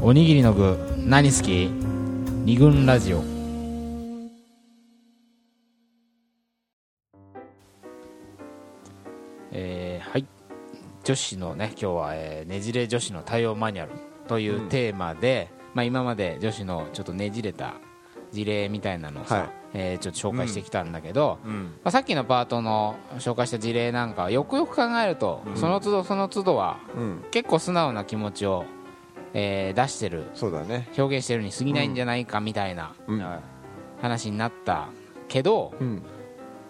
[0.00, 1.68] おにぎりの具何好き？
[2.44, 3.24] 二軍ラジオ。
[9.50, 10.26] えーはい。
[11.02, 13.92] 女子のね今日は、えーねじれ女子の対応マニュアル
[14.28, 17.74] というテーマで、まあ、今まで女子のちょっとねじれた
[18.30, 19.50] 事例みたいなのをさ、はい。
[19.74, 21.64] えーちょっと紹介してきたんだけど、うん。
[21.82, 27.24] まあ、さっきのパートの紹介した事例なんかはよくよく考えると、その都度その都度はうん。
[27.32, 28.64] 結構素直な気持ちを、
[29.34, 30.88] えー出してるそうだね。
[30.96, 32.94] 表現してるに過ぎないんじゃないかみたいな
[34.00, 34.88] 話になった
[35.28, 36.02] けどうん。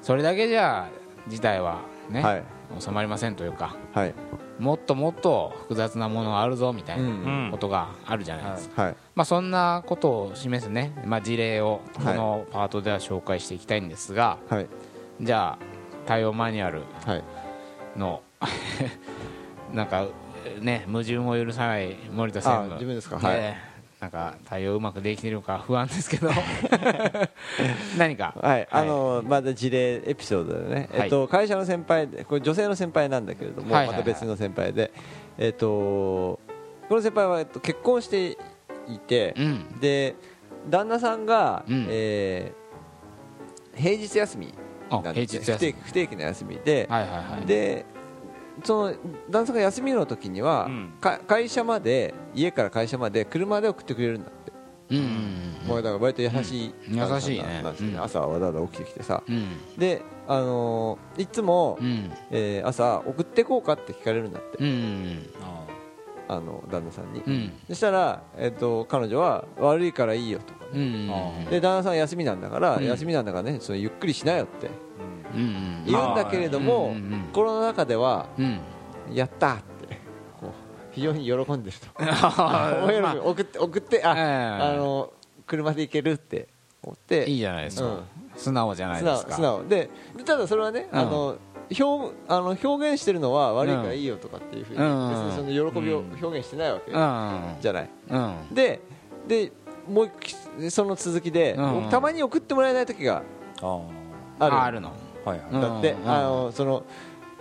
[0.02, 0.88] それだけじゃ
[1.28, 2.44] 事態はね、はい。
[2.78, 4.14] 収まりませんというかはい。
[4.58, 8.96] もっともっと複雑なものがあるぞみたいうんなことがあるじゃないですか、はい。
[9.14, 14.66] まあ、そんなことを示すね、まあ、事例をこのパートでは紹介していきたいんですが、はい。
[15.20, 15.58] じゃあ
[16.06, 17.24] 対応マニュアルはい。
[17.96, 18.22] の
[19.72, 20.06] なんか
[20.60, 23.16] ね矛盾を許さない森田専あ務自分ですか？
[23.18, 23.22] ね。
[23.22, 23.56] はい。
[24.00, 26.30] なんか対応うまくできているのか不安ですけど。
[27.98, 28.34] 何か？
[28.40, 31.02] はい、あのまだ事例エピソードでね、はい。
[31.04, 34.92] えっと、会社の先輩でこれ女性の先輩なんだけれども、また別の先輩で、
[35.36, 38.38] えっと、この先輩は、えっと、結婚して
[38.88, 39.80] いて、うん。
[39.80, 40.14] で
[40.70, 41.86] 旦那さんが、うん。
[41.90, 42.68] えー
[43.74, 44.52] 平日休み
[44.90, 47.46] あなんで不定期の休みで、はいはいはい。
[47.46, 47.86] で
[48.64, 48.92] その
[49.30, 50.92] 旦那さんが休みの時には、うん。
[51.00, 54.52] か会社まで家から会社まで車で送ってくれるんだって、
[54.90, 56.96] うんうんもうだから割と優しい、うん。
[56.96, 57.62] 優しいね。
[57.62, 58.00] ねうん。
[58.00, 59.22] 朝わざわざ起きてきてさ。
[59.28, 59.48] うん。
[59.76, 62.10] で、あのーいつも、うん。
[62.30, 65.22] えー朝送ってこうかって聞かれるんだって、うんうん
[66.30, 67.52] あの旦那さんに、うん。
[67.68, 72.84] そしたら、えっと彼女は悪いからいいよとかうんうんで旦那さんは休みなんだから、うん。
[72.84, 74.66] 休みなんだからねそのゆっくりしなよって。
[74.66, 74.87] うんうん
[75.34, 76.94] 言うんだけれども、
[77.32, 78.60] 心の中ではうん。
[79.12, 79.56] やったっ
[79.88, 79.98] て
[80.38, 80.50] こう
[80.92, 81.88] 非常に喜んでると。
[83.24, 84.74] 送って送ってあ、ええ。
[84.74, 85.12] あの
[85.46, 86.48] 車で行けるって
[86.82, 87.28] 思って。
[87.28, 87.86] いいじゃないですか。
[87.86, 88.02] うん。
[88.36, 89.32] 素直じゃないですか。
[89.34, 90.98] 素直ででただそれはね、うん。
[90.98, 91.36] あの
[91.78, 97.90] 表あの表現してるのは悪いからいいよとかっていうふうに、うん別にその喜びを表現してないわけ、うんじゃない。
[98.10, 98.54] うん。
[98.54, 98.80] で
[99.26, 99.52] で
[99.88, 101.58] もうその続きで、
[101.90, 103.22] たまに送ってもらえない時が
[104.38, 104.92] あるの
[105.24, 105.52] はいはい。
[105.52, 106.10] だって、うん。
[106.10, 106.84] あのその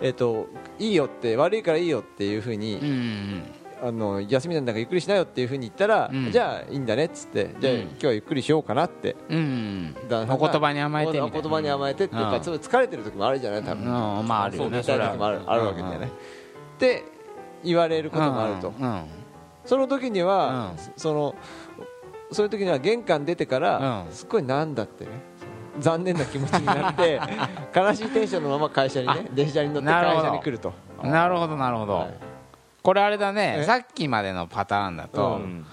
[0.00, 3.42] えっ、といいよって悪いからいいよっていうふうに、うんうん
[3.80, 6.32] あの休みなんだからゆっくりしなよっていうふうに言ったら、うん。
[6.32, 7.80] じゃあいいんだねっつってじゃあ、うん。
[7.82, 9.14] 今日はゆっくりしようかなって。
[9.28, 12.44] うんお言葉に甘えてお言葉に甘えてっていうか、うん。
[12.44, 14.26] その疲れてる時もあるじゃない多分、うん。
[14.26, 16.10] まああるよねそう時もあるあるわけだよね、っ
[16.78, 17.04] て
[17.62, 19.04] 言われることもあると、うんうん。
[19.64, 20.92] その時には、うん。
[20.96, 21.36] その
[22.32, 24.12] そういう時には玄関出てから、うん。
[24.12, 25.10] すっごいなんだってね
[25.80, 27.20] 残念な気持ちになって
[27.74, 30.28] 悲しいテンションのまま会社にね電車に乗って会なるほど。
[30.28, 30.72] 社に来ると。
[31.02, 32.14] なるほどなるほど、はい。
[32.82, 33.64] これあれだねえ？
[33.64, 35.66] さっきまでのパターンだと、うん。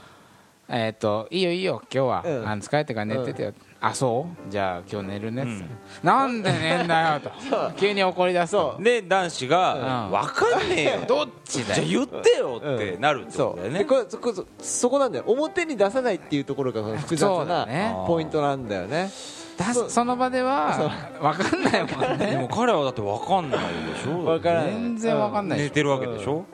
[0.68, 2.48] えっ、といいよいいよ今日は、うん。
[2.48, 4.52] あの疲れてから寝ててよ、あそう？
[4.52, 5.70] じゃあ今日寝るねうん。
[6.04, 7.32] なんで寝んだよと。
[7.78, 10.12] 急に怒り出すとで男子がうん。
[10.12, 10.92] 分かんねえよ。
[11.08, 11.76] どっちだよ。
[11.76, 13.86] じゃあ言ってよってなるってこそうでとだよね。
[13.86, 15.24] これそこそそこなんだよ。
[15.28, 17.96] 表に出さないっていうところがその複雑なね。
[18.08, 19.10] ポイントなんだよね。
[19.10, 22.28] 出そその場では分かんないもんね。
[22.32, 23.60] でも彼はだって分かんない
[23.94, 24.24] でしょ。
[24.24, 24.72] 分からない。
[24.72, 25.60] 全然分かんない。
[25.60, 26.46] 寝てるわけでしょ。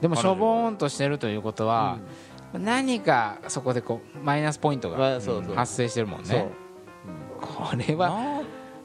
[0.00, 1.98] でもしょぼーんとしてるということは、
[2.52, 5.20] 何かそこでこうマイナスポイントまが
[5.54, 6.48] 発生してるもんね。
[7.40, 8.42] これは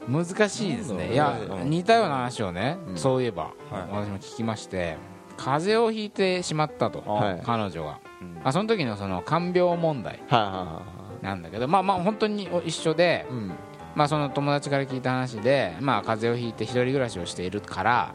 [0.08, 1.12] 難しいですね。
[1.12, 1.70] いやうん。
[1.70, 2.96] 似たような話をね、うん。
[2.96, 3.52] そういえば、はい。
[3.90, 4.96] 私も聞きまして
[5.36, 7.42] 風邪をひいてしまったと、はい。
[7.44, 8.34] 彼女が、うん。
[8.34, 10.22] まあ、その時のその看病問題。
[10.28, 10.82] はいはいは
[11.22, 13.52] なんだけどまあまあ本当に一緒でい、うん。
[13.94, 18.14] まあ、その友達から聞いた話で、まあ、風邪をひいて一人暮らしをしているから、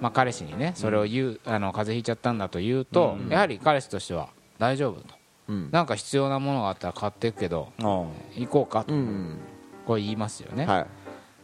[0.00, 3.28] まあ、彼氏にねそれを言う、あの風邪ひいちゃったんだと言うと、うん。
[3.28, 4.28] やはり彼氏としては
[4.58, 5.14] 大丈夫と。
[5.48, 5.70] うん。
[5.72, 9.38] なんか必要なものがあったら買っていくけどあ行こうかと、うん
[9.86, 10.86] これ言いますよね、は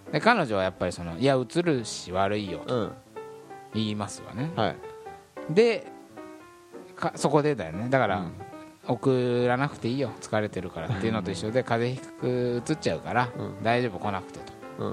[0.09, 0.13] い。
[0.13, 2.93] で彼女はやっぱりそのいやうつるし悪いよとうん。
[3.75, 4.53] 言いますわね。
[4.55, 4.77] はい。
[5.51, 5.87] で
[6.95, 7.89] かそこでだよね。
[7.89, 8.33] だから、うん
[8.87, 10.11] 送らなくていいよ。
[10.21, 13.63] 疲れてるからっていうのと一緒で風邪ひくうつっちゃうから、うん。
[13.63, 14.53] 大丈夫来なくてと。
[14.79, 14.89] う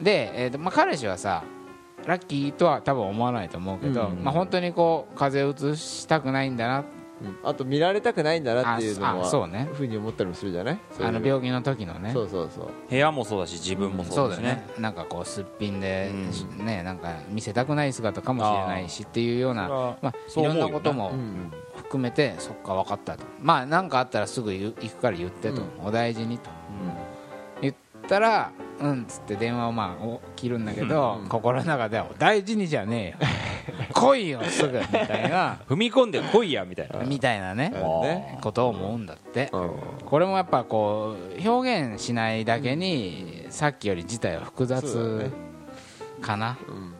[0.00, 0.04] ん。
[0.04, 1.42] で、えーとまあ、彼氏はさ
[2.06, 4.22] ラッキーとは多分思わないと思うけど、うん。
[4.22, 6.84] まあ、本当にこう風邪をうつしたくないんだな。
[7.20, 7.38] うん。
[7.42, 9.68] あと見られたくないんだなっていうのあもあそうね。
[9.74, 10.78] ふうに思ったりもするじゃない？
[10.92, 11.08] そういう。
[11.08, 12.12] あの病気の時のね。
[12.12, 12.68] そうそうそう。
[12.88, 14.44] 部屋もそうだし自分もそそううだしね。
[14.44, 14.64] だよね。
[14.78, 16.12] なんかこうすっぴんで、
[16.58, 16.66] うん。
[16.66, 21.50] ねなんか見せたくない姿かもしれないしっていうようなあまあ、いろんなこともうん
[21.88, 23.24] 含めてそっか分かったと。
[23.40, 26.50] まあ何かあったらすぐ行くから言ってと、お大事にと。
[27.62, 27.74] 言っ
[28.06, 33.28] たらうんっつって電話をまあお切るんだけど、うん心の中では大事にじゃねえよ。
[33.94, 35.56] 来いよすぐみたいな。
[35.66, 36.98] 踏み込んで来いやみたいな。
[37.00, 38.02] みたいなねうん。
[38.02, 38.38] ね。
[38.42, 39.48] ことを思うんだって。
[39.52, 39.70] うん。
[40.04, 45.30] これもやっぱこう表現しないだけにさっきより自体は複雑ね。
[46.20, 46.58] かな。
[46.68, 46.94] うん。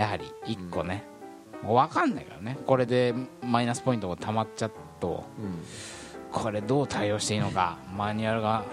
[0.00, 1.09] やはり一個ね
[1.62, 2.58] もう分かんないからね。
[2.66, 5.24] これでマイナスポイントがたまっちゃうと。
[5.38, 5.62] うん
[6.32, 7.78] これどう対応していいのか。
[7.96, 8.64] マニュアルが。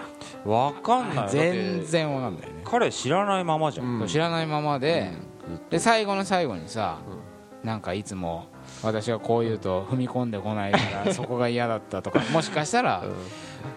[0.44, 1.28] わかんない。
[1.28, 2.62] 全然分かんないね。
[2.64, 4.06] 彼知らないままじゃん、うん。
[4.06, 5.12] 知らないままで。
[5.48, 5.68] うん。
[5.68, 6.98] で最後の最後にさ
[7.64, 8.46] なんかいつも
[8.82, 13.02] 私がこう言うと踏み込んでこないから そこが嫌だったとかもしかしたら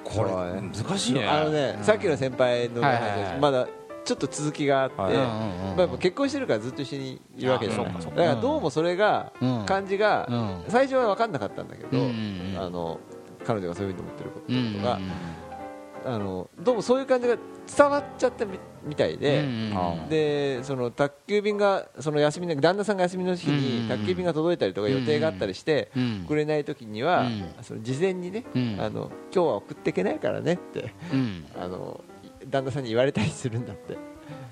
[0.04, 1.28] これ難しいね。
[1.28, 3.40] あのね、さっきの先輩のはいはいはい。
[3.40, 3.68] まだ
[4.04, 7.86] ちょっと続きがあって、まあ、結婚してるからずっと一緒にいるわけじゃない。
[7.88, 9.66] あそうかそうだからどうもそれが、うん。
[9.66, 10.64] 感じが、うん。
[10.68, 12.60] 最初は分かんなかったんだけど、うんうんうん。
[12.60, 13.00] あの
[13.46, 15.00] 彼女がそういうふうに思ってることうんうんとか、
[16.06, 17.38] あのどうもそういう感じが
[17.78, 27.54] 伝わっちゃったみみたいで、うんうんあでその宅急便がその休みの旦那さんが休みの日に宅急便が届いたりとか予定があったりしてうん送れない時には、うん。
[27.62, 28.78] その事前にね、うん。
[28.80, 31.46] あの今日は送っていけないからねってうん。
[31.60, 32.04] あの
[32.50, 33.98] 旦那さんに言われたりするんだって。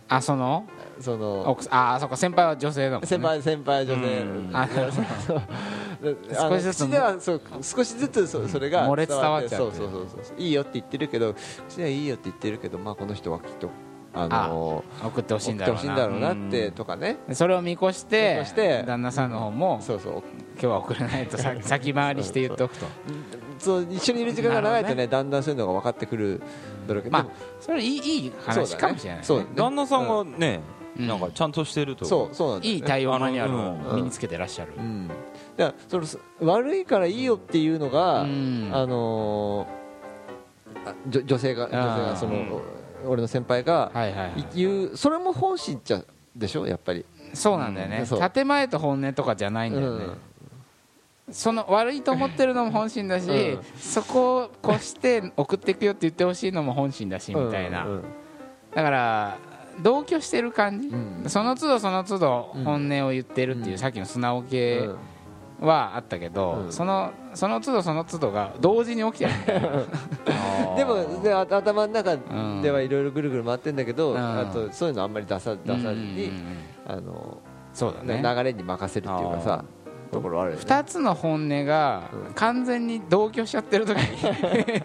[0.07, 0.65] あその？
[0.99, 3.07] その奥さんあそっか先輩は女性だもんね。
[3.07, 4.49] 先輩先輩女性うん。
[4.53, 4.67] あ
[6.49, 10.37] 少しずつ口ではそう少しずつそそれが漏れ伝わっちゃうそうそうそうそう。
[10.37, 11.35] いいよって言ってるけど
[11.67, 13.69] 口ではいいよって言ってるけどまあこの人はきっと
[14.13, 16.73] あの送ってほしい送ってほしいんだろうなってうん。
[16.73, 17.17] とかね。
[17.33, 18.43] それを見越して
[18.87, 20.13] 旦那さんの方もそうそう。
[20.53, 22.85] 今日は送れないとさ先回りして言っておくと
[23.59, 26.41] そう一緒にいる時間が長いとねだんだんそういうのが分かってくる
[26.87, 27.25] だろうけどまあ
[27.59, 29.23] それいいいい話かもしれないね。
[29.23, 30.61] そう旦那さんがね、
[30.97, 31.07] うん。
[31.07, 34.73] なんかちゃんとしてるとそうそうなんいい対応マニュアルあを身につけてらっしゃる。
[34.77, 35.07] うん。
[35.57, 38.69] だからそのす悪いからいいよっていうのが、うん。
[38.73, 39.67] あの
[41.07, 41.77] 女女性が女性
[42.11, 42.61] がその、うん
[43.05, 43.93] 俺の先輩が
[44.53, 46.03] 言うそれも本心っちゃ
[46.35, 46.67] でしょ？
[46.67, 48.03] やっぱり、そうなんだよね。
[48.33, 50.03] 建前と本音とかじゃないんだよね。
[50.03, 50.17] うん
[51.31, 53.63] その悪いと思ってるのも本心だし、うん。
[53.77, 58.03] そこを越して送っていくよって言ってほしいのも本心だしみたいな、うんうん
[58.73, 59.37] だから
[59.81, 61.23] 同居してる感じ、うん。
[61.27, 62.63] その都度その都度うん。
[62.63, 63.77] 本音を言ってるっていう、うん。
[63.77, 64.97] さっきの素直系うん。
[65.61, 66.71] はあったけど、うん。
[66.71, 69.31] そのその都度その都度が同時に起きてる。
[70.75, 72.61] でもであ頭の中ん。
[72.61, 74.17] ではいろいろぐるぐる回ってんだけど、うん。
[74.17, 76.57] あとそういうのあんまり出さ出さずに、うん。
[76.87, 77.37] あの
[77.73, 78.21] そうだね。
[78.21, 79.63] 流れに任せるっていうかさ
[80.11, 80.63] ところあるよね。
[80.63, 82.33] 2つの本音がうん。
[82.33, 84.81] 完全に同居しちゃってる時に。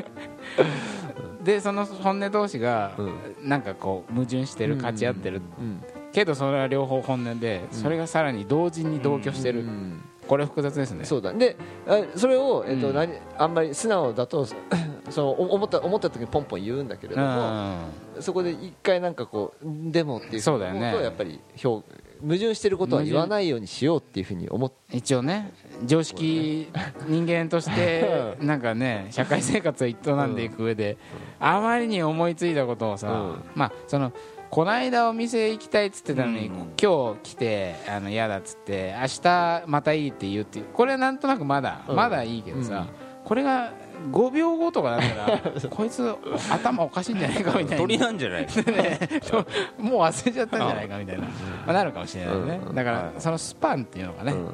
[1.43, 3.49] でその本音同士がうん。
[3.49, 5.43] なんかこう矛盾してる勝ち合ってる。
[5.59, 5.83] うん。
[6.13, 9.61] けどそれは両方本音でそれがさらに同時に同居してる。
[9.61, 10.03] うん。
[10.27, 11.05] これ複雑ですね。
[11.05, 11.33] そうだ。
[11.33, 11.57] で
[11.87, 12.95] あそれを、えっとうん。
[12.95, 14.47] 何あんまり素直だと
[15.11, 17.79] そのお思った思った時にポンポン言うんだけれうども、ん。
[18.21, 20.91] そこで一回なんかこうでもっていうそうだよね。
[20.93, 21.85] ことをやっぱり表
[22.25, 25.53] 矛盾してることは言わないようにしようっていうふうに思っ一応ね
[25.85, 26.69] 常識
[27.07, 29.93] 人間としてなんかね社会生活を営
[30.27, 30.97] んでいく上で
[31.39, 33.45] あまりに思いついたことをさうん。
[33.55, 34.13] まあその
[34.51, 36.55] この間お店行きたいっつってたのに、うん。
[36.81, 41.97] 今日来てあの嫌だっつって明日またいいって言うっていうこれはなんとなくまだ、うん。
[41.97, 42.87] まだいいけどさ、
[43.25, 43.73] これが
[44.11, 46.15] 5秒後とかだったら こいつ
[46.51, 48.47] 頭おかしいんじゃないかみたい鳥ななんじゃない
[49.79, 51.29] もう忘れちゃったんじゃないかみたいな、ま
[51.69, 52.75] あ、なるかもしれないね、うん。
[52.75, 53.13] だから、はい。
[53.19, 54.49] そのスパンっていうのがね、うん。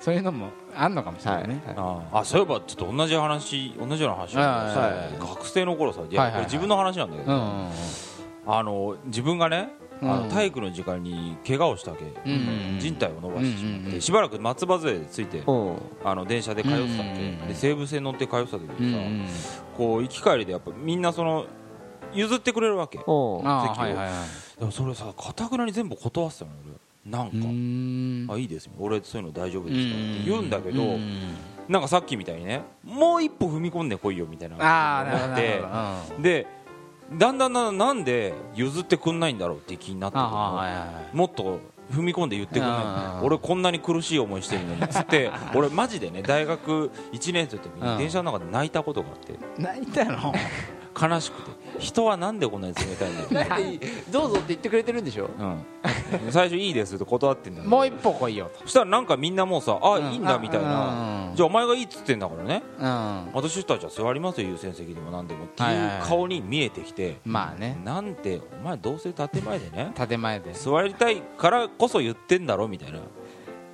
[0.00, 1.74] そういうのもあんのかもしれはないいね、はい。
[1.76, 5.28] ああそういえばちょっと同じ話同じような話なんだけどはい。
[5.28, 6.44] さ学生の頃さいやはいはいはい。
[6.44, 7.70] これ自分の話なんだけどうんうんうん。
[8.48, 12.04] あの自分がね体育の時間に怪我をしたわけ。
[12.78, 14.00] 人体を伸ばしてしまって。
[14.00, 15.52] しばらく松葉杖でついてう。
[15.52, 17.48] んあの電車で通ってたわけ。
[17.48, 21.46] で西武線乗って通ってた時にんさこう行き帰りでやっぱみんなその
[22.12, 22.98] 譲ってくれるわけ。
[22.98, 23.38] 席を。
[23.44, 24.10] はいはいは
[24.60, 24.64] い。
[24.64, 26.76] もそれさかたくなに全部断ってたの俺。
[27.10, 28.34] なんか。
[28.34, 28.72] あいいですよ。
[28.78, 31.34] 俺そういうの大丈夫うですからって言うんだけどうん
[31.68, 36.46] なんかさっきみたいにねもう一歩踏み込んでこいよみたいな思ってで
[37.12, 40.18] だんだんだんなんで譲ってくんないんだろうって気になって
[41.16, 41.60] もっと
[41.92, 44.88] 踏み込んで言ってくんない俺こんなに苦しい思いしてるのに。
[44.88, 47.92] つって 俺マジでね大学1年生の時うん。
[47.92, 49.34] に電車の中で泣いたことがあって。
[49.56, 50.32] 泣いたの？
[51.00, 51.50] 悲しくて。
[51.78, 55.28] 人はなんでこんなに冷たいんだよ、 どうぞって言ってくれてるんでしょ？
[55.38, 55.64] うん、
[56.30, 58.60] 最初いいですって断ってんだよもう一歩来いよと。
[58.62, 60.12] そしたらなんかみんなもうさあうん。
[60.12, 60.66] いいんだみたいうん。
[60.66, 62.62] なじゃあお前がいいっつってんだからね。
[62.78, 63.30] うん。
[63.32, 67.78] 私たちは座りますよ優先席でも何でもっていう顔に見えてきてまあね。
[67.84, 69.92] なんてお前どうせ建前でね。
[69.94, 70.52] 建前で。
[70.52, 73.00] 座りたいからこそ言ってんだろみたいな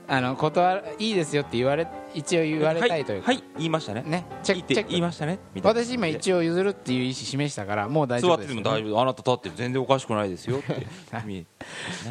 [0.08, 4.02] あの断るいいですよって言われ一応言われたいというか、はい、はい言いましたね。
[4.02, 4.90] ねチェックチェック。
[4.90, 10.86] 言いましたね私今一応譲るっていう意思示したからもう大丈座って夫ですよても大丈夫あなた立ってる全然おかしくないですよって。
[11.24, 11.46] み ね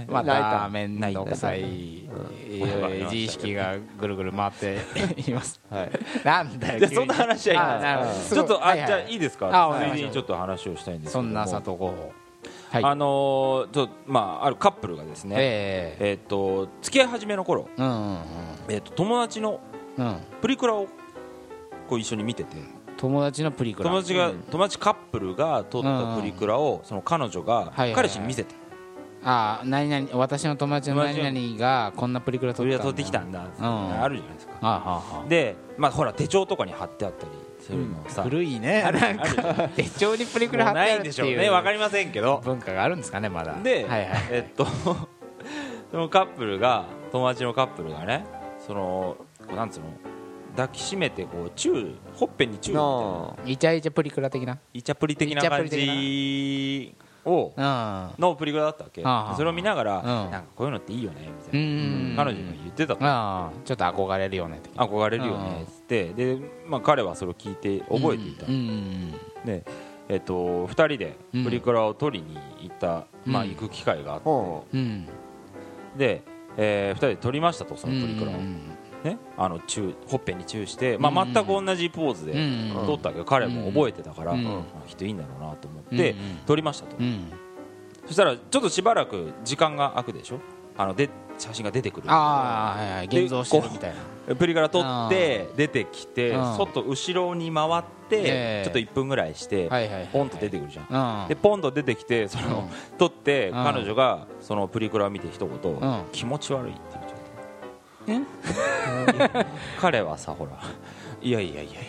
[0.07, 4.77] ま泣いたた面倒くさいえー自意識がぐるぐる回って
[5.27, 5.59] います。
[5.69, 5.91] はい。
[6.23, 8.35] なんだよそんな話はいいあなるほど。
[8.35, 9.77] ちょっとあ、はいはいじゃあいいですか？
[9.79, 12.13] ついでにちょっと話をしたいんですそんな佐藤候補
[12.71, 12.83] はい。
[12.83, 16.09] あのーまああるカップルがですねええ。
[16.11, 18.17] えーっと付き合い始めの頃うんうん
[18.69, 19.59] えーっと友達の
[19.97, 20.05] うん。
[20.07, 20.87] うんプリクラを
[21.87, 22.55] こう一緒に見てて。
[22.97, 23.89] 友達のプリクラ。
[23.89, 24.43] 友達がうん。
[24.43, 28.55] 友達カップルが撮ったプリクラをその彼女が彼氏に見せて。
[29.23, 33.65] ああ何々私の友達の何々がこんなプリクラ撮ってきたんだってん。
[34.01, 34.53] あるじゃないですか。
[34.61, 38.21] あはあはでまあほら手帳とかに貼ってあったりするのをさ。
[38.21, 38.81] あ古いね。
[38.81, 41.49] なんか手帳にプリクラ貼ってあるっていんでしょうね。
[41.49, 42.41] わかりませんけど。
[42.43, 43.55] 文化があるんですかねまだ。
[43.61, 44.09] で、はいはい。
[44.31, 44.65] えっと
[45.91, 48.25] そのカップルが友達のカップルがね
[48.65, 49.85] そのこうなんつうの
[50.55, 54.57] 抱きしめてこうチューほっぺにチューみたいイチャイチャプリクラ的な。
[54.73, 59.03] イチャプリ的な感じをのプリクラだったわけ。
[59.35, 60.03] それを見ながら、ん。
[60.03, 62.99] なんかこういうのっていいよねみたういな、ん彼女が言ってたと。
[63.01, 64.85] あちょっと憧れるよね的な。
[64.85, 66.13] 憧れるよねっつって。
[66.13, 66.37] で、
[66.67, 68.45] まあ、彼はそれを聞いて覚えていた、
[69.45, 69.63] で
[70.09, 74.77] えっと、2人でプリクラを取りに行った、まあ、うん行く機会があって、
[75.97, 76.23] で、
[76.57, 78.59] え2人で撮りましたとそのプリクラを、うん
[79.03, 87.31] ね、あのチューほっぺにチューして、まあ、うん全く同じポーズでうん撮ったけど彼も覚えてたから、うんあきっといいんだろうなと思ってうん撮りましたと、うん。
[88.05, 90.39] そしたらちょっとしばらく時間が空くでしょ？
[90.77, 92.11] あので写真が出てくる。
[92.11, 93.05] ああはいはい。
[93.07, 93.93] 現像してるみたい
[94.27, 94.35] な。
[94.35, 96.55] プリクラ撮って出てきてうん。
[96.55, 98.63] 外後ろに回っええ。
[98.63, 99.69] てちょっと1分ぐらいして
[100.11, 101.23] ポンと出てくるじゃん。
[101.23, 101.27] うん。
[101.29, 103.63] でポンと出てきてその撮ってうん。
[103.63, 106.05] 彼女がそのプリクラを見て一言ん。
[106.11, 106.73] 気持ち悪い
[109.79, 110.51] 彼はさほら。
[111.21, 111.79] いやいやいやいや。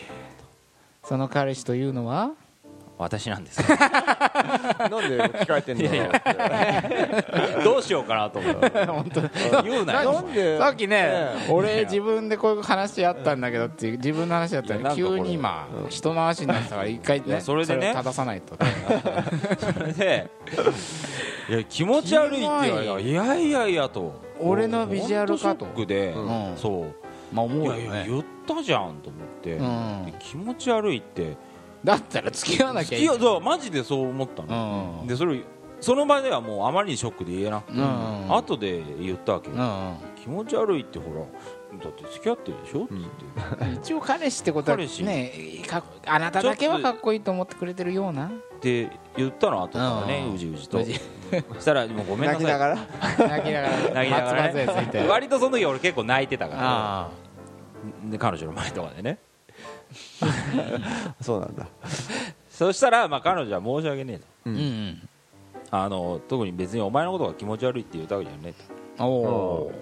[1.05, 2.31] その彼氏というのは？
[2.99, 3.61] 私なんです。
[3.61, 5.83] う なんで聞かれてんの？
[7.65, 8.71] どうしようかなと思って
[9.65, 10.13] 言うなよ。
[10.13, 10.59] なんで？
[10.59, 11.35] さっきねえ。
[11.51, 15.21] 俺自分でこういう話あったんだけどっていう自分の話だったのにいやなんかこれ。
[15.23, 17.91] 急に今人の話になってたから一回いねやそれでね。
[17.91, 18.57] を正さないと。
[19.59, 20.31] それで
[21.49, 25.65] いや気持ち悪いって言われいやいやいやと俺のビジュアルかと。
[25.67, 26.57] ショックでうん。
[26.57, 26.95] そう。
[27.35, 29.53] まあ思うよいやいやね言ったじゃんと思って。
[29.55, 30.05] うん。
[30.07, 31.37] で気持ち悪いって。
[31.85, 34.99] だったら付き合わなきゃいいいやだからマジでそう思ったの。
[35.03, 35.07] うん。
[35.07, 35.41] でそれ
[35.81, 37.61] その場ではもうあまりにショックで言えな。
[37.61, 38.35] くてうん。
[38.37, 39.57] 後で言ったわけよ。
[39.57, 39.97] うん。
[40.23, 41.21] 気持ち悪いってほら
[41.83, 42.85] だって付き合ってるでしょ？
[42.85, 43.05] って言っ
[43.59, 43.65] て。
[43.65, 44.89] う ん一応彼氏ってことはね
[45.67, 48.31] かっあなただけはかっこいいと思ってくれてるような
[48.63, 50.79] で言ったの後からねうじうじと。
[51.59, 52.45] したらもうごめんなさい。
[52.45, 52.77] 泣きながら？
[53.29, 56.61] 泣きながら泣きながら割とその時俺結構泣いてたから。
[56.63, 57.11] あ
[58.11, 59.19] で彼女の前とかでね。
[61.21, 61.67] そうなんだ。
[62.51, 64.25] そしたらまあ彼女は申し訳ねえと。
[64.25, 65.09] あうんうん。
[65.71, 68.55] あの特に別にお前のことが気持ち悪いって言ったわけじゃね
[68.97, 69.05] えと。
[69.05, 69.73] おお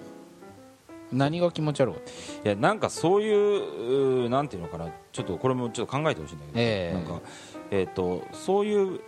[1.11, 1.97] 何が気持ち悪いい
[2.47, 4.87] やなんかそういうなんていうのかな。
[5.11, 6.93] ちょっとこれもちょっと考えてほしいんだけど、ええ。
[6.93, 7.19] なんか
[7.71, 9.01] えっ、とそういう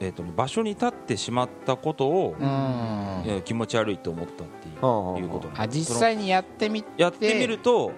[0.00, 2.46] えー、とね場所に立ってしまったことを、うん。
[3.26, 5.78] えー気持ち悪いと思ったっていう,、ことなんあです。
[5.78, 7.92] 実際にやってみやってみると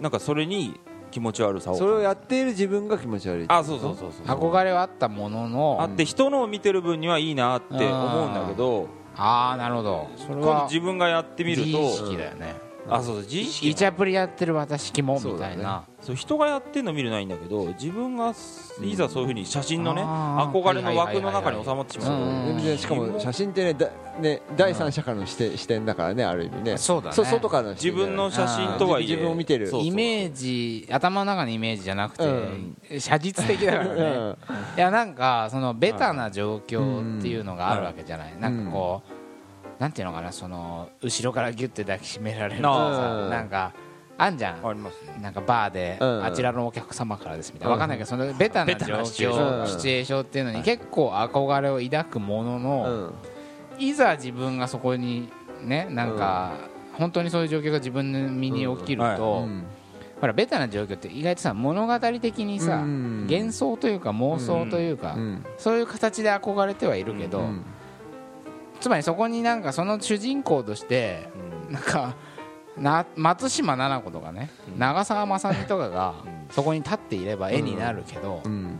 [0.00, 0.78] なんかそれに
[1.10, 4.26] 気持ち悪さをそれをやっている自分が気持ち悪いあそうそうそうそう。
[4.26, 5.78] 憧れはあったものの。
[5.80, 10.08] あって人のを見てる分にはいいなって思うんだけどああなるほど。
[10.16, 12.56] それは自分がやってみる自意と識だよね。
[12.88, 18.34] あそうそう自意識イチャプリやってる私キモみたいなそう人がやってるの見るのはいいんだけど自分が
[18.82, 20.62] いざそういうふうに写真のねあー。
[20.62, 22.08] 憧れの枠の中に収まってしまう。
[22.08, 22.50] とはいはいはいはい。
[22.50, 23.88] うんでしかも写真ってねだ
[24.20, 26.76] ね第三者からの視点視点だからねある意味ね。
[26.76, 27.14] そうだね。
[27.14, 29.70] 外からの視自分の写真とはいえ自分を見てる。
[29.72, 32.76] イメージ頭の中のイメージじゃなくて、うん。
[32.98, 34.36] 写実的だからね、うん。
[34.76, 39.02] いやなんかそのベタな状況っていうのがあるわけじゃない、なんかこ
[39.78, 43.30] う、なんていうのかなその後ろからギュッて抱きしめられるとかさ、うん。
[43.30, 43.72] なんか
[44.24, 44.66] あんじゃん。
[44.66, 45.18] ありますね。
[45.20, 46.24] なんかバーで、うん。
[46.24, 49.66] あちらのお客様からですみたいな、わかんないけどそのベタな状なシチュエーシ況ョン。
[49.66, 53.12] シチュエーションっていうのに結構憧れを抱くものの、
[53.78, 53.84] うん。
[53.84, 55.28] いざ自分がそこに
[55.62, 56.52] ねなんか、
[56.94, 59.64] 本当にそういう状況が自分の身に起きると、うん。
[60.20, 63.26] ほらベタな状況って意外とさ物語的にさ、うん。
[63.28, 65.44] 幻想というか妄想というか、うん。
[65.58, 67.64] そういう形で憧れてはいるけど、うん。
[68.80, 71.28] つまりそこになんかその主人公として
[71.70, 72.14] なんか
[72.76, 74.78] な松島菜々子とかね、うん。
[74.78, 76.46] 長澤まさみとかがうん。
[76.50, 78.78] そこに立っていれば絵になるけど、うん。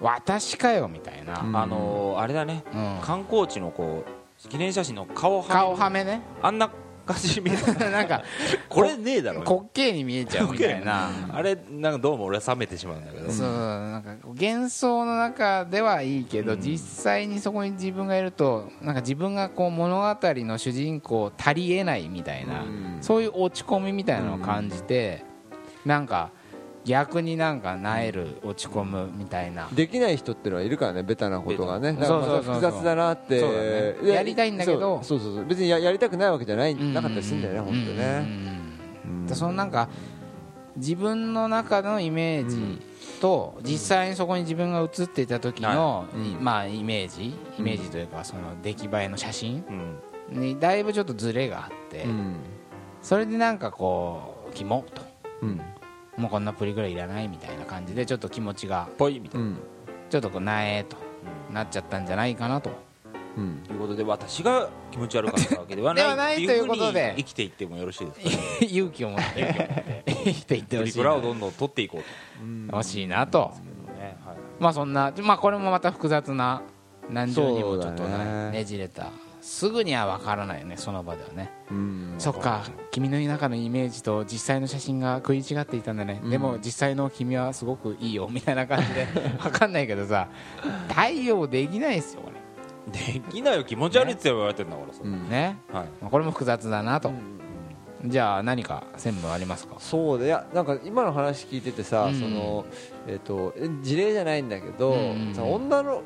[0.00, 1.56] 私かよみたいな、うん。
[1.56, 2.64] あのーあれだね。
[2.72, 2.98] うん。
[3.02, 5.54] 観光地のこう記念写真の顔はめ。
[5.54, 6.22] 顔はめね。
[6.42, 6.70] あんな
[7.04, 8.22] かし見えたなんか
[8.68, 9.42] これねえだろ。
[9.44, 11.10] 滑稽に見えちゃうみたいな。
[11.32, 13.30] あれなんかどうも俺は冷めてしまうんだけど。
[13.30, 22.98] そうなんか幻想の中ではいいけど、実際にそこに自分がいるとなんか自分がこう物語の主人公足りえないみたいな、うん。
[23.00, 25.24] そういう落ち込みみたいなのを感じて、
[25.84, 26.30] なんか
[26.84, 31.94] 逆になんかなえる落ち込むみたいな、できない人っていうのはいるからねベタなことがね。
[31.94, 33.96] か複雑だなって。
[34.04, 35.02] やりたいんだけど。
[35.02, 37.94] そうそうそう別にややりたくないわけじゃないうんなかったりするんだよね本当う
[39.14, 39.88] んねそのなんか
[40.76, 42.80] 自分の中のイメージ
[43.20, 46.06] と実際にそこに自分が映っていた時の、
[46.40, 49.64] まあイメージイメージというかその出来栄えの写真
[50.30, 50.40] うん。
[50.40, 52.36] にだいぶちょっとズレがあって、うん。
[53.02, 55.02] それでなんかこうキモと。
[55.42, 55.60] うん
[56.16, 59.58] もうこんなプリぐらいいらないみたいな感じでちょっと気持ちがぽいみたいな、うん。
[60.10, 60.96] ちょっとこうなえと
[61.52, 62.70] なっちゃったんじゃないかなと。
[63.36, 63.62] うん。
[63.66, 67.14] ということで私が気持ち悪かったわけではないではないということで。
[67.16, 70.98] に生きていってもよろしいですか 勇気を持って生きていってほしい。
[70.98, 73.52] なプラをどんどん取っていこう欲しいなと。
[73.86, 74.16] と、ね。
[74.24, 74.36] はい。
[74.60, 76.62] まあそんなまあこれもまた複雑な
[77.10, 79.08] 何重にもちょっとねじれた
[79.44, 81.52] すぐには分からないよねその場ではね。
[81.70, 82.14] うん。
[82.16, 86.30] そっか君の中のイメージと実際の写真が食い違っていたんだね、うん。
[86.30, 89.06] でも実際の君はすごくいいよみたいな感じで
[89.38, 90.28] 分かんないけどさ
[90.88, 92.30] 対応できないですよこ
[92.90, 95.58] できないよ気持ち悪いって言われてるんだからさ、うんれね。
[95.70, 95.86] はい。
[96.00, 97.12] まあこれも複雑だなと、
[98.04, 99.76] じゃあ何か専務ありますか？
[99.78, 102.20] そうでいやなんか今の話聞いててさ、うん。
[102.20, 102.64] その
[103.06, 105.32] えっ、とえ事例じゃないんだけど、うん。
[105.34, 106.02] その女の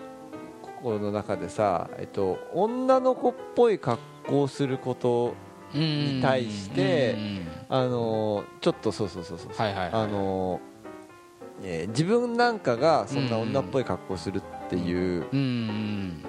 [0.82, 5.34] 子の中でさえっ、と女の子っぽい格好をすること
[5.74, 7.16] に対して
[7.68, 10.60] あのちょっとそうそうそうそう、はいはいはいあの、
[11.62, 16.22] えー自分なんかがそんな女っぽい格好をするっていううん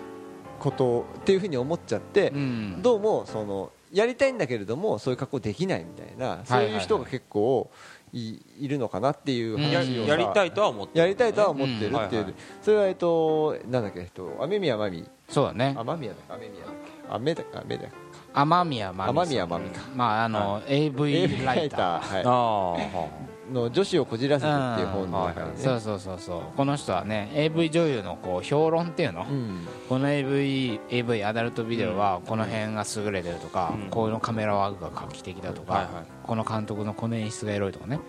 [0.60, 2.82] ことっていうふうに思っちゃって、うん。
[2.82, 7.72] どうもそのやりたいんだけれどもそういう格好できないみたいなそういう人が結構
[8.12, 12.34] いいるのかなっていうや話をさやりたいとは思ってやりたいとは思ってるっていう、うんはいはい。
[12.62, 15.76] それはえっとなんだっけえっと雨宮まみそうだね。
[15.78, 16.20] 雨宮だ。
[16.30, 16.92] 雨宮だっけ。
[17.10, 17.44] 雨だ。
[17.54, 17.90] 雨だ
[18.34, 19.20] 雨宮まみさん。
[19.20, 19.82] 雨宮まみか。
[19.96, 22.00] まああの、AV ライター。
[22.00, 22.24] はい。
[22.24, 23.10] ああは
[23.52, 25.58] の女子をこじらせてっていう本の中にね。
[25.58, 26.42] そうそうそうそう。
[26.56, 29.68] この人はね AV 女優のこう評論っていうの、うん。
[29.88, 33.90] この AV, AV アダルトビデオはこの辺が優れてるとか、うん。
[33.90, 36.04] このカメラワークが画期的だとか、はいはい。
[36.24, 38.00] この監督のこの演出がエロいとかね、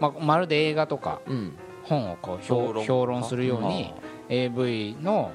[0.00, 1.52] まあ、まるで映画とかうん。
[1.84, 2.84] 本をこう評評論。
[2.84, 3.92] 評論するように
[4.28, 5.30] AV の、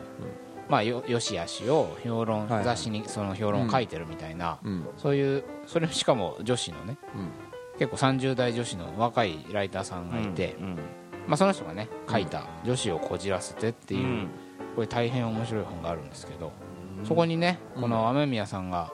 [0.70, 4.88] まあ、よよしあしを評論、雑誌にその評論を書いてるみたいな、うん。
[4.98, 10.76] そういうそれしかも女子のねうん結構30代女子の若いライターさんがいて、うん
[11.28, 14.28] まあ、その人がね書いた「女子をこじらせて」っていう、うん。
[14.76, 16.52] これ大変面白い本があるんですけど、
[17.04, 18.92] そこにねこの雨宮さんが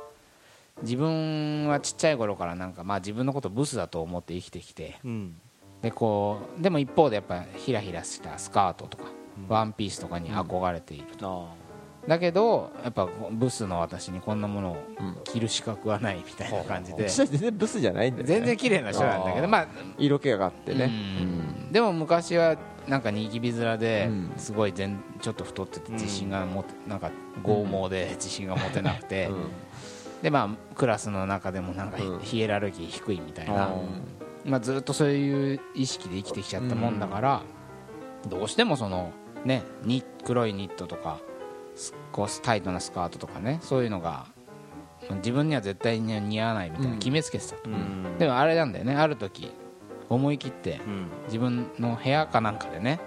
[0.81, 5.35] 自分はちっちゃい頃からなんかまあ自分のことブスだと思って生きてきてうん。
[5.81, 9.05] でこうでも一方でやっぱヒラヒラしたスカートとか、
[9.47, 11.68] ワンピースとかに憧れていると、あ
[12.07, 14.77] だけどやっぱブスの私にこんなものを
[15.25, 17.07] 着る資格はないみたいな感じで。
[17.07, 18.15] 私は全然ブスじゃないん。
[18.15, 19.25] だよね全然綺麗な人なん。
[19.25, 20.91] だけどまあ色気があってね
[21.71, 22.57] でも昔は
[22.87, 23.01] なん。
[23.01, 26.99] かニキビ面ですごい全ちょっと太ってて自信が持てなん。
[26.99, 27.11] か
[27.43, 29.29] 剛毛で自信が持てなくて、
[30.23, 31.91] でまあクラスの中でもなん。
[31.91, 33.69] かヒ,、エラルキー低いみたいな、
[34.45, 36.99] まあ、ずっとそういう意識で生きてきちゃったもん。
[36.99, 37.41] だから、
[38.27, 39.11] どうしてもその
[39.45, 41.19] ねに黒いニットとか
[41.79, 44.27] すこうタイトなスカートとかねそういうのが
[45.17, 46.99] 自分には絶対に似合わないみたいなうん。
[46.99, 48.17] 決めつけてたと、うん。
[48.19, 49.51] でもあれなんだよねある時
[50.09, 51.07] 思い切ってうん。
[51.25, 52.99] 自分の部屋かなんかでね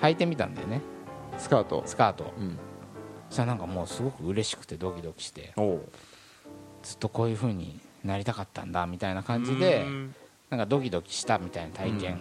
[0.00, 0.80] 履いてみたんだよね。
[1.38, 1.82] スカート？
[1.86, 2.58] スカートうん。
[3.28, 5.54] そしたらなんかもうすごく嬉しくてドキドキして
[6.82, 10.14] ずっとこういう風になりたかったんだみたいな感じでうん。
[10.50, 12.20] なんかドキドキしたみたいな体験、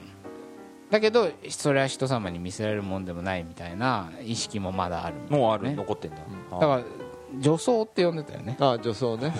[0.89, 6.17] だけどそれは人様に見せられるもんでもないみたいな意識もまだあるもうある残ってんだ。
[6.51, 6.83] だから
[7.37, 8.57] 女装って呼んでたよね。
[8.59, 9.31] あ女装ね。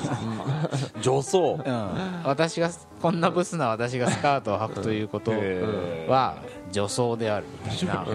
[1.02, 1.54] 女装？
[1.54, 2.70] うん、私が
[3.02, 6.38] こんなブスな私がスカートを履くということは
[6.72, 8.06] 女装であるみたいな、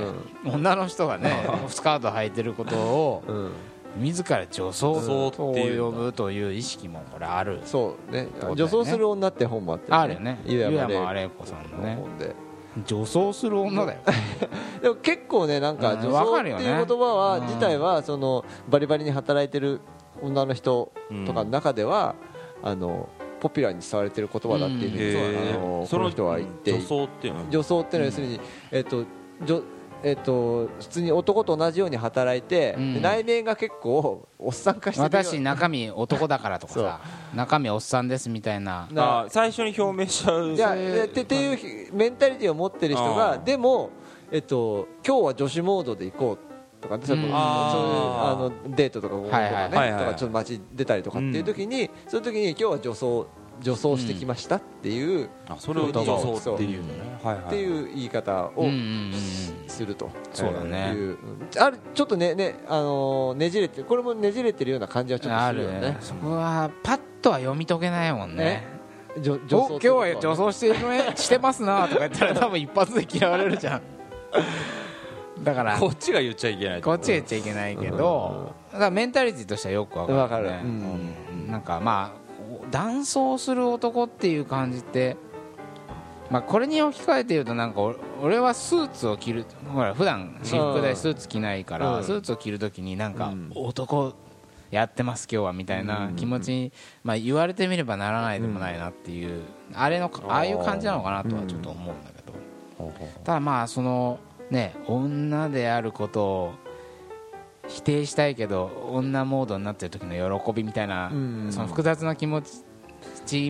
[0.44, 3.24] 女の人がねスカート履いてることを
[3.96, 7.60] 自ら女装と呼ぶという意識もこれある。
[7.64, 8.28] そうね。
[8.54, 10.40] 女装する女って本もあってあるよね。
[10.46, 11.96] 湯湯山山玲玲子さんのね。
[11.96, 12.34] 本で
[12.86, 13.98] 女装する女だよ。
[14.82, 17.46] でも結構ねなんかうん女装っていう言葉はうん。
[17.46, 19.80] 自体はそのバリバリに働いてる
[20.22, 20.90] 女の人
[21.26, 22.14] とかの中では
[22.62, 23.08] あの
[23.40, 25.58] ポピュラーに使われてる言葉だっていうふうにへあ
[25.98, 27.46] の人は言って女装っていうのは？
[27.50, 28.40] 女装っていうのは要するに
[28.72, 29.04] えっと
[29.44, 29.60] 女
[30.04, 32.94] えっと普通に男と同じように働いて、うん。
[32.94, 37.00] で内面が結構おっさん化して私中身男だからとかさ
[37.34, 38.86] 中身おっさんですみたいな。
[38.92, 40.52] なあ最初に表明しちゃう。
[40.52, 43.90] いやでってっていうメンタリティを持ってる人あがーでも、
[44.30, 50.04] えっと、今日は女子モードで行こうとかね、そういうあのデートとかとかね、はいはいはいはい。
[50.04, 53.26] とかちょっと街出たりとかっていう時に、そういう時に今日は女装
[53.60, 58.76] 女装してきましたっていう、あそれを女装っていうのねはいはいっていう言い方をうんうんう
[59.16, 59.68] ん。
[59.68, 60.92] すると、そうだね。
[60.92, 61.00] いう。
[61.10, 61.16] うん
[61.58, 65.74] あるちょっとねねあのーねじれてこれもねじれてるような感じはちょっとあするよね。
[65.80, 65.96] るね。
[66.00, 68.66] そこはパッとは読み解けないもんね。
[69.20, 69.38] 女お
[69.68, 73.82] 今日は女装してるね してますなとか言ったら多分一発で嫌われるじゃん。
[75.44, 75.78] だから。
[75.78, 78.52] こっちが言っちゃいけないこっちが言っちゃいけないけど。
[78.72, 80.48] だからメンタリティとしてはよくわかる,、ね、わかる。
[80.48, 81.48] うん。
[81.50, 82.23] なんかまあ
[82.74, 85.16] 男装する男っていう感じって
[86.28, 92.04] まあこれに置き換えて言うとなんか俺俺はスーツを着るほら普段私服でスーツ着ないから、うん。
[92.04, 93.52] スーツを着るときになんかうん。
[93.54, 94.12] 男
[94.72, 96.72] やってます今日はみたいな気持ちに、
[97.04, 104.18] まあ、言われてみればならないでもないなっていう、あれのああいう感じなのかなとはちょっと思うんだけど、ただまあその
[104.50, 106.54] ね女であることを
[107.68, 111.52] 否定したいけど女モードになってる時の喜びみたいな、うん。
[111.52, 112.63] その複雑な気持ち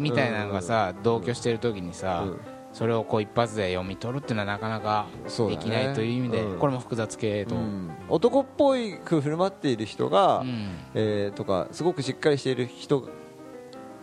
[0.00, 2.26] みたいなのがさ、同居してる時にさ、
[2.72, 5.06] それをこう一発で読み取るっていうのはなかなか
[5.48, 13.08] できないという意味で、うんこれも複雑系と、うん男っぽいく振る舞っている人が、うんえーとかすごくしっかりしている人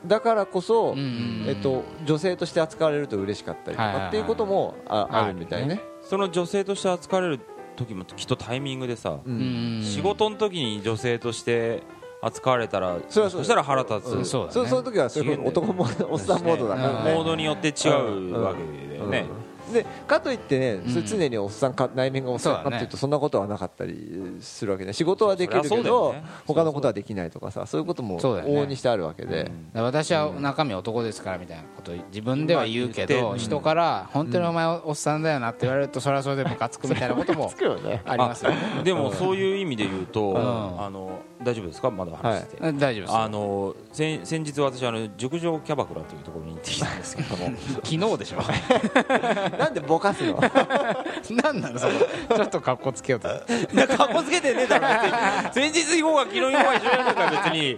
[0.05, 5.81] だからこそ、うんうんえっと、女性として扱われると嬉しかったりとかっていうこともああるみたいね。
[6.01, 7.39] その女性として扱われる
[7.75, 11.83] 時もきっとタイミングでさ、ううん仕事の時に女性として
[12.21, 13.43] 扱われたらそれはそう。
[13.43, 14.25] したら腹立つ、うん。
[14.25, 14.53] そうだね。
[14.53, 17.13] そその時はそれこそ男もおっさんモードだからね。
[17.13, 19.40] モードによって違うわけだよね、うん
[19.71, 26.23] でかといってね、それ常におっさんか内面がおっさんかっていうとそんなことはなかったりするわけで仕事はできるけど、ね。
[26.45, 37.51] 他のことはできないとかさそういうことも往々にしてあるわけで、だから私は中身男ですからみたいなことを自分では言うけど、人から本当にお前おっさんだよなって言われるとそれはそれでムカつくみたいなことも
[38.05, 38.51] ありますよ。
[38.51, 40.81] ねでもそういう意味で言うと、ん。
[40.81, 41.89] あの大丈夫ですか？
[41.91, 47.51] まだ話して、大丈夫ですあの先先日私あの熟女キャバクラというところに行ってきたんですけども。
[47.84, 48.38] 昨日でしょ
[49.62, 50.39] なんでぼかすの？
[51.43, 51.93] 何なのその？
[52.36, 53.28] ちょっと格好つけようと。
[53.74, 54.88] なかっこつけてねえだろ
[55.43, 55.71] 別に。
[55.71, 57.78] 先日行こうが昨日行こうが一緒なんだから別に。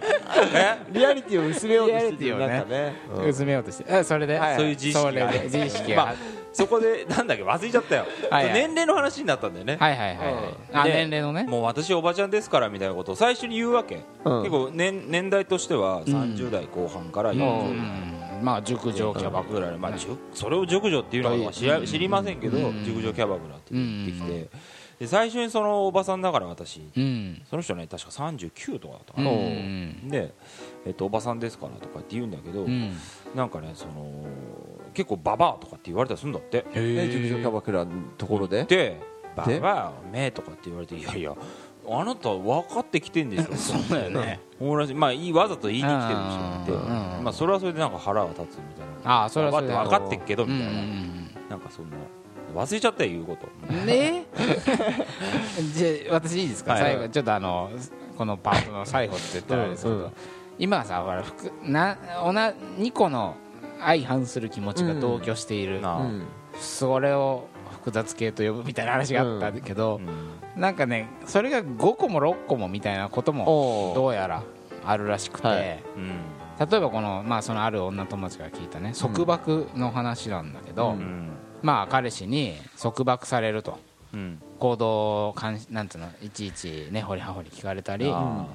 [0.54, 0.78] え？
[0.90, 2.64] リアリティを薄めようとしてるね。
[2.68, 3.28] ね、うん。
[3.28, 3.84] 薄めようとして。
[3.88, 6.14] えそれで、はいそういう自意識が自意識が、まあ
[6.52, 8.06] そこでなんだっけ忘れちゃったよ。
[8.30, 8.54] はいはい。
[8.54, 10.34] 年齢の話になったんだよね、はいはいはいはい、
[10.72, 11.44] あで年齢のね？
[11.44, 14.42] もう私おばちゃんですからみたいなことを最初に言うわけ、うん。
[14.42, 19.92] 結構年年代としては30代後半から40代、うんまあ熟女キャバクラまあ、
[20.34, 22.84] それを熟女っていうのは知ら知りませんけど、うん。
[22.84, 24.48] 熟女キャバクラって言ってきて、うん
[24.98, 27.42] で最初にそのおばさんだから私うん。
[27.50, 30.32] その人ね確か39とかだったかうな、んで、
[30.86, 32.96] えっと「おばさんですから」とかって言うんだけど、うん。
[33.34, 34.24] なんかねその
[34.94, 36.64] 結構ババアとかって言われたりするんだって。
[36.72, 38.62] ね熟女キャバクラのところで？
[38.64, 39.00] で
[39.34, 39.58] 「バで？
[39.58, 41.34] バアおめえ」とかって言われて「いやいや
[41.88, 44.40] あなた分かってきてんでしょ」 そうだよね
[44.94, 49.10] まあいいわざと言いに来てるでしょってまあそれはそれでなんか腹が立つみたいな。
[49.10, 49.72] ああそれはそれで。
[49.74, 50.80] 分かって分かってっけどうんうみたいな、
[51.50, 51.96] なんかそんな
[52.54, 53.72] 忘れちゃったよ言うこと。
[53.72, 54.24] んね？
[55.74, 57.70] じゃあ私いいですか、はい最後ちょっとあの
[58.16, 60.12] このパートの最後って言ったらですけど、うんうん
[60.56, 61.24] 今さほら
[61.64, 63.34] なおな2個の
[63.80, 66.22] 相反する気持ちが同居している、うん。
[66.60, 67.48] それを
[67.84, 70.60] 複雑系と呼ぶみたいな話があったけどう、ん。
[70.60, 74.42] なんかねそれが5個も6個もみたいなこともどうやら
[74.86, 75.82] あるらしくて、はい。
[75.96, 76.70] うん。
[76.70, 81.30] 例えばこの,、まあそのある女友達から聞いたね束縛の話なんだけど、ううん。
[81.62, 83.78] まあ彼氏に束縛されると。
[84.14, 84.40] うん。
[84.58, 88.46] 行動を監視なんていうのいちいちねほりはほり聞かれたりっあ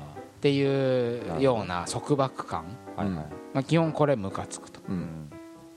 [0.41, 3.25] ていうような束縛感、ーはいはい。
[3.53, 4.79] まあ、基本これムカつくと、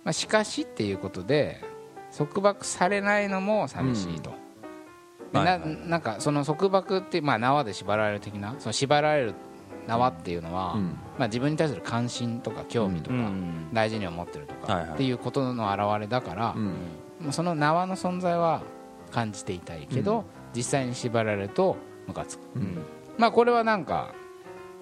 [0.04, 1.60] まあ、しかしっていうことで
[2.16, 4.30] 束縛されないのも寂しいと、
[5.32, 5.60] ではいはい。
[5.60, 9.34] ななんかその束縛って、まあ、縄で縛られる的なその縛られる
[9.86, 10.82] 縄っていうのは、うん。
[11.18, 13.68] まあ、自分に対する関心とか興味とか、うん。
[13.72, 16.54] 大事に思ってるとか、っていうことの表れだから、
[17.30, 18.62] その縄の存在は
[19.10, 22.78] 感じていたいけど、実際に縛られるとムカつく、うん。
[23.18, 24.14] まあこれはなんか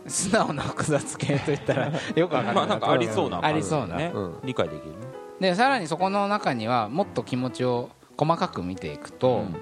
[0.07, 3.97] 素直な複雑系といったらよくわかんない まあなんかありそうなありそうな、
[4.45, 4.97] 理解できるね
[5.41, 9.57] でさらにそこの中にはもっと気持ちを細かく見ていくとうん。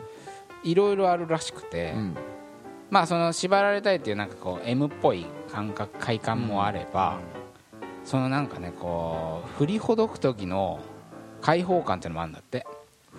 [0.65, 2.15] いろいろあるらしくて、うん。
[2.91, 7.21] まあその縛られたいっていうなんかこう M っぽい感覚快感もあれば、
[8.05, 10.81] そのなんかねこう振りほどく時の
[11.41, 12.67] 解放感っていうのもあるんだって。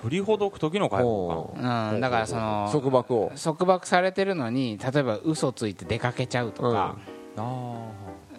[0.01, 1.61] 振りほどく時の解放う。
[1.61, 3.31] 感ん、だからその束縛を。
[3.41, 6.97] 束縛されてるのに例えば嘘ついて出かけちゃうとか、
[7.37, 7.91] あ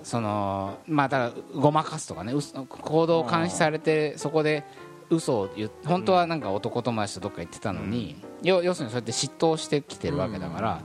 [0.03, 4.65] そのまあだからごまかすとかね嘘行動を監視されてそこで
[5.11, 10.81] 嘘を言う本当はなんか男友達とどっか行ってたのに、要要するにそうやって嫉妬してきてるわけだから、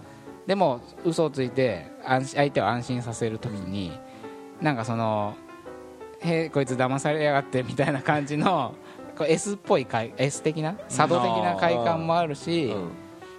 [0.48, 3.92] でも嘘をついて安相手を安心させるときに、
[4.62, 5.36] なんかその
[6.22, 8.74] 「へえこいつ騙されやがって」みたいな感じの
[9.16, 12.90] こう S っぽい快 S 的な佐渡的な快感もあるし、うん。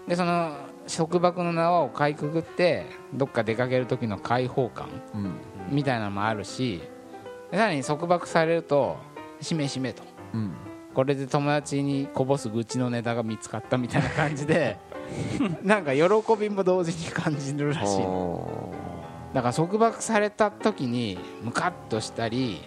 [0.07, 5.33] でその束縛の縄をかいくぐってどっか出かける時の解放感うん
[5.69, 6.81] みたいなのもあるし
[7.51, 8.97] でさらに束縛されると
[9.41, 10.03] 「しめしめ」と。
[10.35, 10.53] うん。
[10.95, 14.79] これで友達にこぼす愚痴のネタが見つかったみたいな感じで
[15.63, 16.03] なんか喜
[16.41, 18.01] びも同時に感じるらしい。
[18.01, 18.73] の
[19.35, 22.67] だから束縛された時にムカッとしたり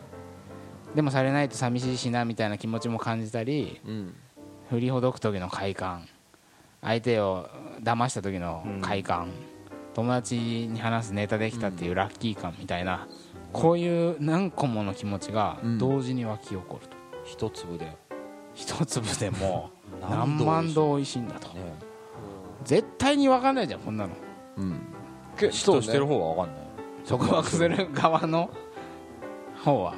[0.93, 4.13] でもされないと寂しいしなみたいな気持ちも感じたりうん。
[4.69, 6.07] 振りほどく時の快感。
[6.81, 7.49] 相手を
[7.81, 9.31] 騙した時の快感、
[9.93, 13.07] 友達に話すネタできたっていうラッキー感みたいな、
[13.51, 17.85] こういう何個もの気持ちが同時に湧き起こると、一粒で。
[17.85, 17.97] ね
[18.53, 19.69] 一粒でも
[20.01, 21.49] 何度何万度美味しいんだと。
[22.65, 24.13] 絶対に分かんないじゃんこんなの。
[24.57, 24.81] うん。
[25.37, 26.65] け嫉妬してる方が分かんない。
[27.07, 28.49] 束縛する側の
[29.63, 29.95] 方は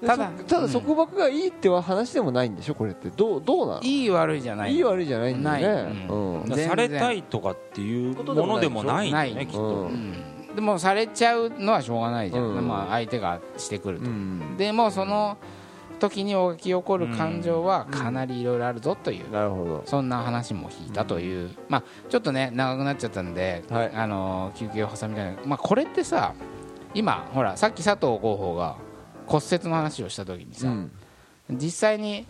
[0.00, 2.74] ただただただ束縛がいいっては話でもないんでしょ？
[2.74, 3.10] これって。
[3.10, 3.82] どうどうなの？
[3.82, 4.74] いい悪いじゃない。
[4.74, 5.94] いい悪いじゃないんだよね。
[5.94, 6.06] ない。
[6.08, 6.44] うん。
[6.46, 6.68] 全然。
[6.68, 9.62] されたいとかっていうものでもないんだよないねきっと。
[9.62, 9.86] うん。
[9.86, 12.66] うんでもされちゃうのはしょうがないじゃん、うん。
[12.66, 14.56] まあ、相手がしてくると、うん。
[14.56, 15.38] でもその
[16.00, 19.84] 時に起き起こる感情はかなりいろいろあるぞという、なるほど。
[19.86, 23.92] そんな話も引いたという、まあ、ちょっとね長くなっちゃったんで、はい。
[23.94, 26.34] あの休憩を挟みたいな、まあ、これってさ
[26.94, 28.76] 今ほらさっき佐藤候補が
[29.30, 30.90] 骨折の話をした時にさ、うん。
[31.52, 32.26] 実際に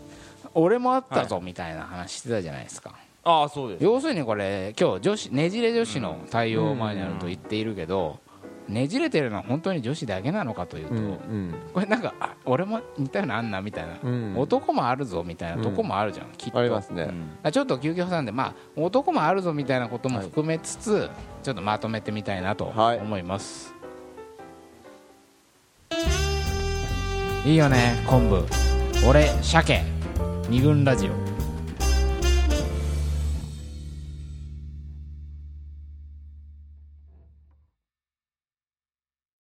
[0.53, 3.83] 俺もあったぞみたいな話してたじゃないですか、ああそうです。
[3.83, 8.19] 要するにこれ今日女子ねじれ女子の対応マニュアルと言っているけど、
[8.67, 11.55] ねじれてるのは本当に女子だけなのかというと、うんうん。
[11.73, 14.37] これなんかあ俺も似たようなあんなみたいな、うん。
[14.37, 16.59] 男もあるぞみたいなとこもあるじゃん、きっと。
[16.59, 17.09] ありますね。
[17.43, 21.09] あちょっと休憩挟んで、まあ、男もあるぞみたいなことも含めつつ、
[21.43, 22.99] ちょっとまとめてみたいなとはい。
[22.99, 23.73] 思います、
[27.43, 28.45] い、いよね昆布。
[29.07, 29.81] 俺鮭。
[30.47, 31.30] 二軍ラジオ。